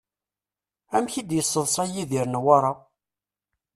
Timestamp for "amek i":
0.95-1.23